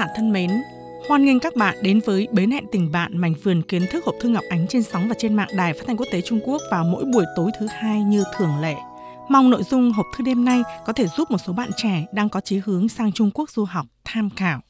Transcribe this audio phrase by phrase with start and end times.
[0.00, 0.50] Bạn giả thân mến,
[1.08, 4.14] hoan nghênh các bạn đến với Bến hẹn tình bạn mảnh vườn kiến thức hộp
[4.20, 6.60] thư Ngọc Ánh trên sóng và trên mạng Đài Phát thanh Quốc tế Trung Quốc
[6.70, 8.74] vào mỗi buổi tối thứ hai như thường lệ.
[9.28, 12.28] Mong nội dung hộp thư đêm nay có thể giúp một số bạn trẻ đang
[12.28, 14.60] có chí hướng sang Trung Quốc du học tham khảo.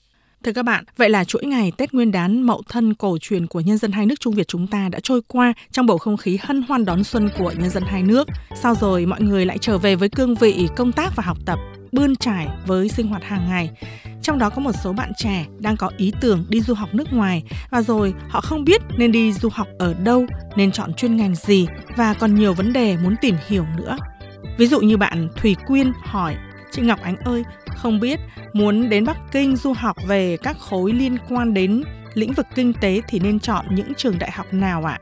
[0.45, 3.61] Thưa các bạn, vậy là chuỗi ngày Tết Nguyên đán Mậu Thân cổ truyền của
[3.61, 6.39] nhân dân hai nước Trung Việt chúng ta đã trôi qua trong bầu không khí
[6.43, 8.29] hân hoan đón xuân của nhân dân hai nước.
[8.63, 11.59] Sau rồi mọi người lại trở về với cương vị công tác và học tập,
[11.93, 13.71] bươn trải với sinh hoạt hàng ngày.
[14.23, 17.13] Trong đó có một số bạn trẻ đang có ý tưởng đi du học nước
[17.13, 21.17] ngoài và rồi họ không biết nên đi du học ở đâu, nên chọn chuyên
[21.17, 21.67] ngành gì
[21.97, 23.97] và còn nhiều vấn đề muốn tìm hiểu nữa.
[24.59, 26.37] Ví dụ như bạn Thùy Quyên hỏi
[26.73, 27.45] Chị Ngọc Ánh ơi,
[27.77, 28.21] không biết
[28.53, 31.83] muốn đến Bắc Kinh du học về các khối liên quan đến
[32.15, 34.99] lĩnh vực kinh tế thì nên chọn những trường đại học nào ạ?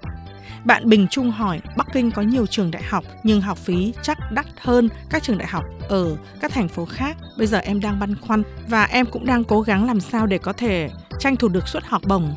[0.64, 4.18] Bạn Bình Trung hỏi, Bắc Kinh có nhiều trường đại học nhưng học phí chắc
[4.32, 7.16] đắt hơn các trường đại học ở các thành phố khác.
[7.38, 10.38] Bây giờ em đang băn khoăn và em cũng đang cố gắng làm sao để
[10.38, 12.34] có thể tranh thủ được suất học bổng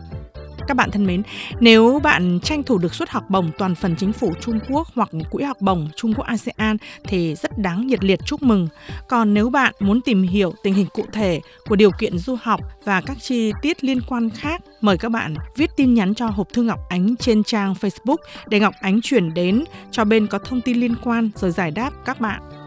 [0.71, 1.23] các bạn thân mến,
[1.59, 5.09] nếu bạn tranh thủ được suất học bổng toàn phần chính phủ Trung Quốc hoặc
[5.29, 8.67] quỹ học bổng Trung Quốc ASEAN thì rất đáng nhiệt liệt chúc mừng.
[9.07, 12.61] Còn nếu bạn muốn tìm hiểu tình hình cụ thể của điều kiện du học
[12.83, 16.47] và các chi tiết liên quan khác, mời các bạn viết tin nhắn cho hộp
[16.53, 20.61] thư Ngọc Ánh trên trang Facebook để Ngọc Ánh chuyển đến cho bên có thông
[20.61, 22.60] tin liên quan rồi giải đáp các bạn.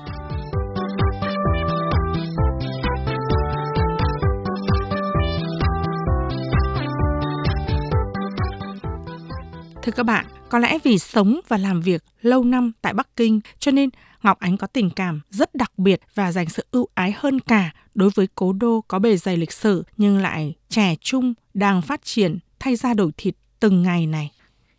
[9.84, 13.40] Thưa các bạn, có lẽ vì sống và làm việc lâu năm tại Bắc Kinh
[13.58, 13.90] cho nên
[14.22, 17.70] Ngọc Ánh có tình cảm rất đặc biệt và dành sự ưu ái hơn cả
[17.94, 22.04] đối với cố đô có bề dày lịch sử nhưng lại trẻ trung, đang phát
[22.04, 24.30] triển, thay ra đổi thịt từng ngày này.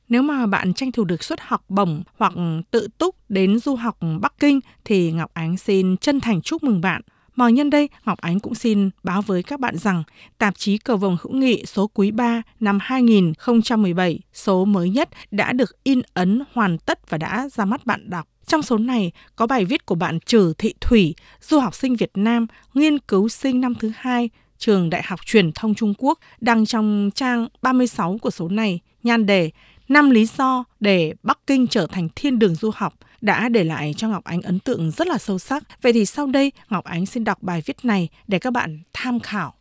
[0.09, 2.33] Nếu mà bạn tranh thủ được suất học bổng hoặc
[2.71, 6.81] tự túc đến du học Bắc Kinh thì Ngọc Ánh xin chân thành chúc mừng
[6.81, 7.01] bạn
[7.35, 10.03] mà nhân đây, Ngọc Ánh cũng xin báo với các bạn rằng
[10.37, 15.53] tạp chí Cờ Vồng Hữu Nghị số quý 3 năm 2017, số mới nhất đã
[15.53, 18.27] được in ấn hoàn tất và đã ra mắt bạn đọc.
[18.45, 22.11] Trong số này có bài viết của bạn Trử Thị Thủy, du học sinh Việt
[22.15, 26.65] Nam, nghiên cứu sinh năm thứ hai, trường Đại học Truyền thông Trung Quốc, đăng
[26.65, 29.51] trong trang 36 của số này, nhan đề
[29.87, 33.93] 5 lý do để Bắc Kinh trở thành thiên đường du học đã để lại
[33.97, 35.63] cho Ngọc Ánh ấn tượng rất là sâu sắc.
[35.81, 39.19] Vậy thì sau đây Ngọc Ánh xin đọc bài viết này để các bạn tham
[39.19, 39.53] khảo.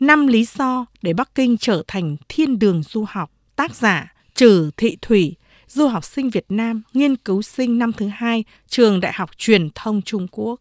[0.00, 3.30] 5 lý do để Bắc Kinh trở thành thiên đường du học.
[3.56, 5.36] Tác giả Trử Thị Thủy,
[5.68, 9.68] du học sinh Việt Nam, nghiên cứu sinh năm thứ hai, trường Đại học Truyền
[9.74, 10.60] thông Trung Quốc.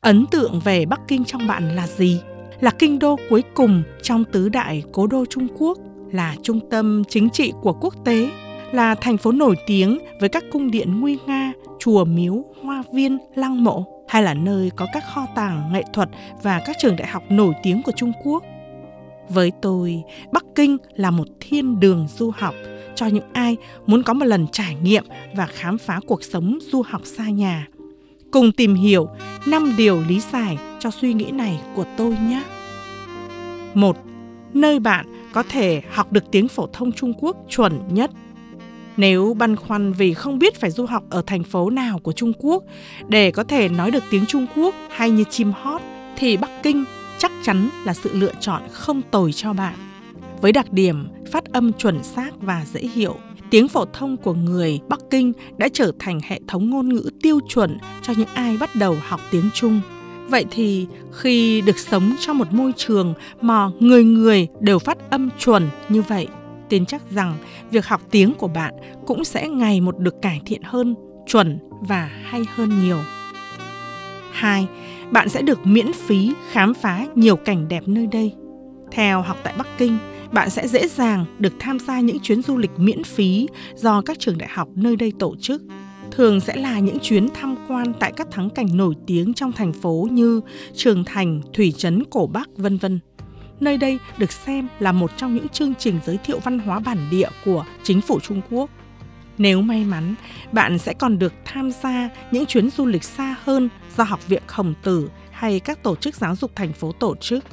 [0.00, 2.20] Ấn tượng về Bắc Kinh trong bạn là gì?
[2.60, 5.78] Là kinh đô cuối cùng trong tứ đại cố đô Trung Quốc,
[6.14, 8.30] là trung tâm chính trị của quốc tế,
[8.72, 13.18] là thành phố nổi tiếng với các cung điện nguy nga, chùa miếu, hoa viên,
[13.34, 16.08] lăng mộ, hay là nơi có các kho tàng nghệ thuật
[16.42, 18.44] và các trường đại học nổi tiếng của Trung Quốc.
[19.28, 22.54] Với tôi, Bắc Kinh là một thiên đường du học
[22.94, 25.04] cho những ai muốn có một lần trải nghiệm
[25.36, 27.66] và khám phá cuộc sống du học xa nhà.
[28.30, 29.08] Cùng tìm hiểu
[29.46, 32.42] 5 điều lý giải cho suy nghĩ này của tôi nhé.
[33.74, 33.96] một
[34.54, 38.10] Nơi bạn có thể học được tiếng phổ thông Trung Quốc chuẩn nhất
[38.96, 42.32] nếu băn khoăn vì không biết phải du học ở thành phố nào của Trung
[42.38, 42.64] Quốc
[43.08, 45.80] để có thể nói được tiếng Trung Quốc hay như chim hót
[46.16, 46.84] thì Bắc Kinh
[47.18, 49.74] chắc chắn là sự lựa chọn không tồi cho bạn.
[50.40, 53.16] Với đặc điểm phát âm chuẩn xác và dễ hiểu,
[53.50, 57.40] tiếng phổ thông của người Bắc Kinh đã trở thành hệ thống ngôn ngữ tiêu
[57.48, 59.80] chuẩn cho những ai bắt đầu học tiếng Trung.
[60.28, 65.30] Vậy thì khi được sống trong một môi trường mà người người đều phát âm
[65.38, 66.28] chuẩn như vậy
[66.68, 67.36] tin chắc rằng
[67.70, 68.74] việc học tiếng của bạn
[69.06, 70.94] cũng sẽ ngày một được cải thiện hơn,
[71.26, 72.98] chuẩn và hay hơn nhiều.
[74.32, 74.66] 2.
[75.10, 78.32] Bạn sẽ được miễn phí khám phá nhiều cảnh đẹp nơi đây.
[78.90, 79.98] Theo học tại Bắc Kinh,
[80.32, 84.18] bạn sẽ dễ dàng được tham gia những chuyến du lịch miễn phí do các
[84.18, 85.62] trường đại học nơi đây tổ chức.
[86.16, 89.72] Thường sẽ là những chuyến tham quan tại các thắng cảnh nổi tiếng trong thành
[89.72, 90.40] phố như
[90.74, 93.00] Trường Thành, Thủy Trấn, Cổ Bắc, vân vân.
[93.60, 96.98] Nơi đây được xem là một trong những chương trình giới thiệu văn hóa bản
[97.10, 98.70] địa của chính phủ Trung Quốc.
[99.38, 100.14] Nếu may mắn,
[100.52, 104.42] bạn sẽ còn được tham gia những chuyến du lịch xa hơn do Học viện
[104.46, 107.44] Khổng Tử hay các tổ chức giáo dục thành phố tổ chức.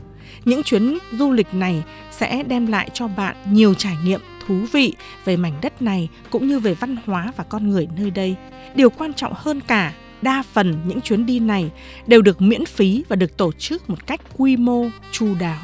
[0.46, 4.94] Những chuyến du lịch này sẽ đem lại cho bạn nhiều trải nghiệm thú vị
[5.26, 8.36] về mảnh đất này cũng như về văn hóa và con người nơi đây.
[8.76, 11.72] Điều quan trọng hơn cả, đa phần những chuyến đi này
[12.08, 15.62] đều được miễn phí và được tổ chức một cách quy mô, chu đáo.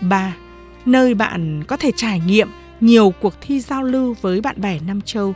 [0.00, 0.34] 3.
[0.84, 2.48] Nơi bạn có thể trải nghiệm
[2.80, 5.34] nhiều cuộc thi giao lưu với bạn bè Nam Châu.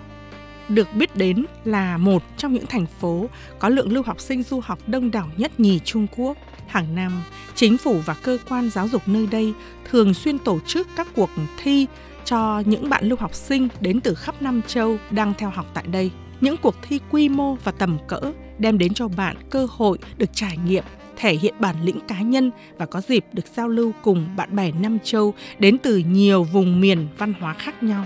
[0.69, 3.27] được biết đến là một trong những thành phố
[3.59, 6.37] có lượng lưu học sinh du học đông đảo nhất nhì Trung Quốc.
[6.67, 7.23] Hàng năm,
[7.55, 9.55] chính phủ và cơ quan giáo dục nơi đây
[9.91, 11.31] thường xuyên tổ chức các cuộc
[11.63, 11.87] thi
[12.27, 15.85] cho những bạn lưu học sinh đến từ khắp Nam Châu đang theo học tại
[15.87, 16.11] đây.
[16.41, 18.21] Những cuộc thi quy mô và tầm cỡ
[18.59, 20.85] đem đến cho bạn cơ hội được trải nghiệm
[21.17, 24.73] thể hiện bản lĩnh cá nhân và có dịp được giao lưu cùng bạn bè
[24.81, 28.05] Nam Châu đến từ nhiều vùng miền văn hóa khác nhau.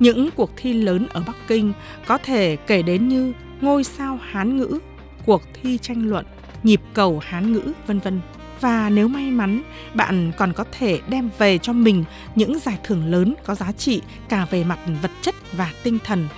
[0.00, 1.72] Những cuộc thi lớn ở Bắc Kinh
[2.06, 4.78] có thể kể đến như ngôi sao Hán ngữ,
[5.26, 6.26] cuộc thi tranh luận,
[6.62, 8.20] nhịp cầu Hán ngữ, vân vân.
[8.60, 9.62] Và nếu may mắn,
[9.94, 12.04] bạn còn có thể đem về cho mình
[12.34, 16.28] những giải thưởng lớn có giá trị cả về mặt vật chất và tinh thần.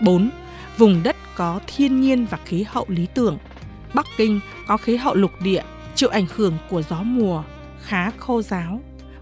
[0.00, 0.30] 4.
[0.78, 3.38] Vùng đất có thiên nhiên và khí hậu lý tưởng.
[3.94, 5.62] Bắc Kinh có khí hậu lục địa,
[5.94, 7.42] chịu ảnh hưởng của gió mùa,
[7.82, 8.80] khá khô giáo.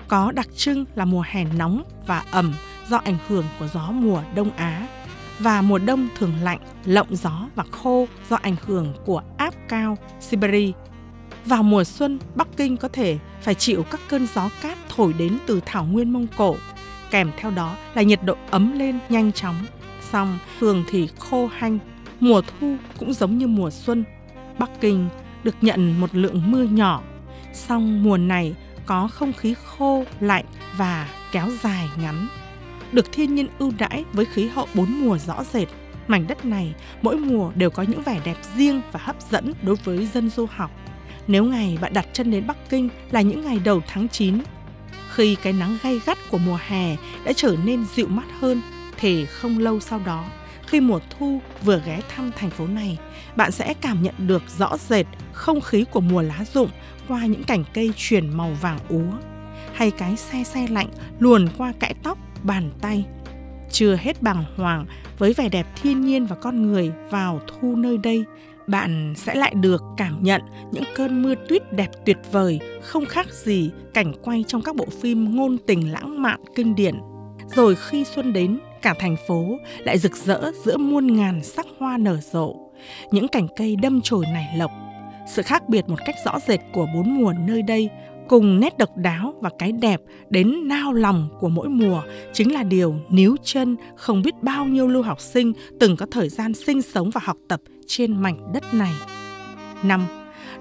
[0.08, 2.54] Có đặc trưng là mùa hè nóng và ẩm
[2.88, 4.86] do ảnh hưởng của gió mùa Đông Á
[5.38, 9.98] và mùa đông thường lạnh, lộng gió và khô do ảnh hưởng của áp cao
[10.20, 10.72] Siberia.
[11.48, 15.38] Vào mùa xuân, Bắc Kinh có thể phải chịu các cơn gió cát thổi đến
[15.46, 16.56] từ thảo nguyên Mông Cổ,
[17.10, 19.66] kèm theo đó là nhiệt độ ấm lên nhanh chóng.
[20.10, 21.78] Xong, thường thì khô hanh,
[22.20, 24.04] mùa thu cũng giống như mùa xuân.
[24.58, 25.08] Bắc Kinh
[25.44, 27.02] được nhận một lượng mưa nhỏ,
[27.52, 28.54] song mùa này
[28.86, 30.44] có không khí khô, lạnh
[30.76, 32.28] và kéo dài ngắn
[32.92, 35.68] được thiên nhiên ưu đãi với khí hậu bốn mùa rõ rệt.
[36.06, 39.76] Mảnh đất này mỗi mùa đều có những vẻ đẹp riêng và hấp dẫn đối
[39.76, 40.70] với dân du học.
[41.28, 44.38] Nếu ngày bạn đặt chân đến Bắc Kinh là những ngày đầu tháng 9,
[45.14, 48.60] khi cái nắng gay gắt của mùa hè đã trở nên dịu mát hơn,
[48.98, 50.24] thì không lâu sau đó,
[50.66, 52.98] khi mùa thu vừa ghé thăm thành phố này,
[53.36, 56.70] bạn sẽ cảm nhận được rõ rệt không khí của mùa lá rụng
[57.08, 59.12] qua những cành cây chuyển màu vàng úa
[59.74, 60.88] hay cái xe xe lạnh
[61.18, 63.04] luồn qua cãi tóc bàn tay.
[63.70, 64.86] Chưa hết bàng hoàng
[65.18, 68.24] với vẻ đẹp thiên nhiên và con người vào thu nơi đây,
[68.68, 70.42] bạn sẽ lại được cảm nhận
[70.72, 74.86] những cơn mưa tuyết đẹp tuyệt vời, không khác gì cảnh quay trong các bộ
[75.02, 76.94] phim ngôn tình lãng mạn kinh điển.
[77.54, 81.98] Rồi khi xuân đến, cả thành phố lại rực rỡ giữa muôn ngàn sắc hoa
[81.98, 82.56] nở rộ,
[83.10, 84.70] những cành cây đâm chồi nảy lộc.
[85.28, 87.90] Sự khác biệt một cách rõ rệt của bốn mùa nơi đây
[88.28, 90.00] cùng nét độc đáo và cái đẹp
[90.30, 94.88] đến nao lòng của mỗi mùa chính là điều níu chân không biết bao nhiêu
[94.88, 98.74] lưu học sinh từng có thời gian sinh sống và học tập trên mảnh đất
[98.74, 98.92] này.
[99.82, 100.06] năm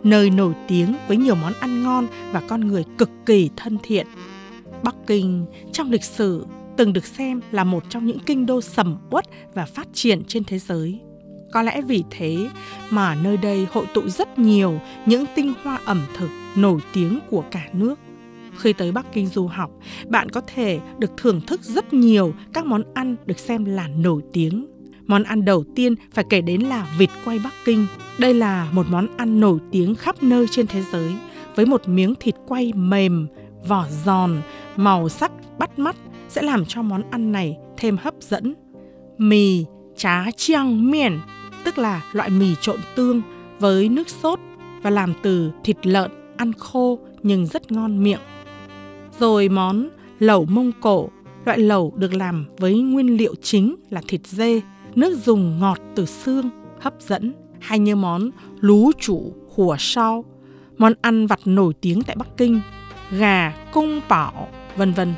[0.04, 4.08] Nơi nổi tiếng với nhiều món ăn ngon và con người cực kỳ thân thiện.
[4.84, 6.46] Bắc Kinh trong lịch sử
[6.78, 10.44] từng được xem là một trong những kinh đô sầm uất và phát triển trên
[10.44, 11.00] thế giới.
[11.52, 12.50] Có lẽ vì thế
[12.90, 17.44] mà nơi đây hội tụ rất nhiều những tinh hoa ẩm thực nổi tiếng của
[17.52, 18.00] cả nước.
[18.58, 19.72] Khi tới Bắc Kinh du học,
[20.08, 24.22] bạn có thể được thưởng thức rất nhiều các món ăn được xem là nổi
[24.34, 24.77] tiếng.
[25.08, 27.88] Món ăn đầu tiên phải kể đến là vịt quay Bắc Kinh.
[28.20, 31.16] Đây là một món ăn nổi tiếng khắp nơi trên thế giới
[31.56, 33.28] với một miếng thịt quay mềm,
[33.68, 34.42] vỏ giòn,
[34.76, 35.96] màu sắc bắt mắt
[36.30, 38.54] sẽ làm cho món ăn này thêm hấp dẫn.
[39.18, 39.66] Mì
[39.98, 41.20] chá chiang miền,
[41.64, 43.22] tức là loại mì trộn tương
[43.60, 44.40] với nước sốt
[44.82, 48.20] và làm từ thịt lợn ăn khô nhưng rất ngon miệng.
[49.20, 49.90] Rồi món
[50.20, 51.10] lẩu Mông Cổ,
[51.46, 54.62] loại lẩu được làm với nguyên liệu chính là thịt dê,
[54.98, 56.50] nước dùng ngọt từ xương,
[56.82, 60.26] hấp dẫn, hay như món lú chủ hùa sao,
[60.78, 62.62] món ăn vặt nổi tiếng tại Bắc Kinh,
[63.12, 65.14] gà cung bảo, vân vân.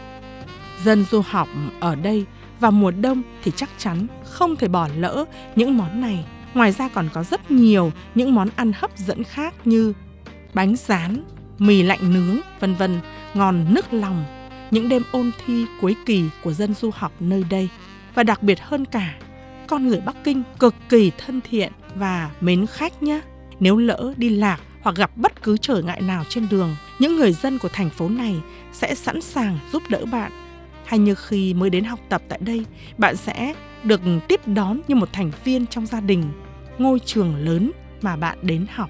[0.84, 1.48] Dân du học
[1.80, 2.26] ở đây
[2.60, 6.26] vào mùa đông thì chắc chắn không thể bỏ lỡ những món này.
[6.54, 9.94] Ngoài ra còn có rất nhiều những món ăn hấp dẫn khác như
[10.54, 11.24] bánh rán,
[11.58, 13.00] mì lạnh nướng, vân vân,
[13.34, 14.26] ngon nức lòng.
[14.72, 17.70] Những đêm ôn thi cuối kỳ của dân du học nơi đây.
[18.16, 19.16] Và đặc biệt hơn cả,
[19.70, 23.22] con người Bắc Kinh cực kỳ thân thiện và mến khách nhé.
[23.60, 27.34] Nếu lỡ đi lạc hoặc gặp bất cứ trở ngại nào trên đường, những người
[27.34, 28.36] dân của thành phố này
[28.74, 30.32] sẽ sẵn sàng giúp đỡ bạn
[30.86, 32.66] hay như khi mới đến học tập tại đây,
[32.98, 36.24] bạn sẽ được tiếp đón như một thành viên trong gia đình,
[36.78, 37.72] ngôi trường lớn
[38.02, 38.90] mà bạn đến học.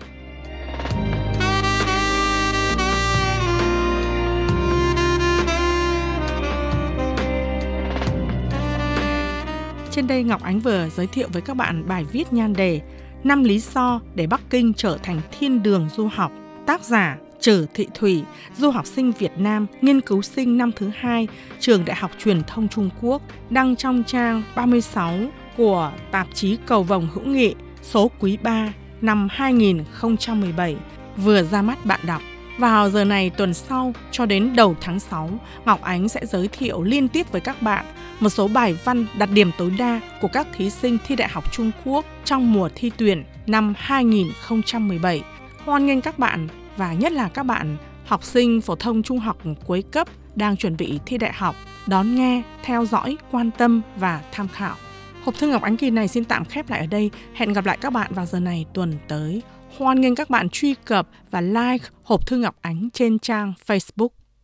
[10.00, 12.82] Trên đây Ngọc Ánh vừa giới thiệu với các bạn bài viết nhan đề
[13.24, 16.32] 5 lý do để Bắc Kinh trở thành thiên đường du học.
[16.66, 18.24] Tác giả Trử Thị Thủy,
[18.58, 21.28] du học sinh Việt Nam, nghiên cứu sinh năm thứ hai,
[21.60, 25.14] trường Đại học Truyền thông Trung Quốc, đăng trong trang 36
[25.58, 30.76] của tạp chí Cầu Vồng Hữu Nghị số quý 3 năm 2017,
[31.18, 32.22] vừa ra mắt bạn đọc.
[32.60, 35.30] Vào giờ này tuần sau cho đến đầu tháng 6,
[35.66, 37.86] Ngọc Ánh sẽ giới thiệu liên tiếp với các bạn
[38.20, 41.52] một số bài văn đạt điểm tối đa của các thí sinh thi Đại học
[41.52, 45.24] Trung Quốc trong mùa thi tuyển năm 2017.
[45.66, 46.48] Hoan nghênh các bạn
[46.78, 50.78] và nhất là các bạn học sinh phổ thông trung học cuối cấp đang chuẩn
[50.78, 51.56] bị thi đại học
[51.88, 54.76] đón nghe, theo dõi, quan tâm và tham khảo.
[55.24, 57.12] Hộp thư Ngọc Ánh kỳ này xin tạm khép lại ở đây.
[57.34, 59.42] Hẹn gặp lại các bạn vào giờ này tuần tới.
[59.78, 64.19] Hoan nghênh các bạn truy cập và like hộp thư Ngọc Ánh trên trang Facebook.